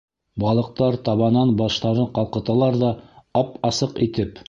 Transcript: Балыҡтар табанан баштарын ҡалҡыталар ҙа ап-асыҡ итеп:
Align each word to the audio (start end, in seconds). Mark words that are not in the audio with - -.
Балыҡтар 0.43 0.97
табанан 1.09 1.53
баштарын 1.61 2.09
ҡалҡыталар 2.17 2.83
ҙа 2.85 2.93
ап-асыҡ 3.45 3.99
итеп: 4.09 4.39